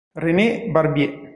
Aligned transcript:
René 0.15 0.65
Barbier 0.73 1.29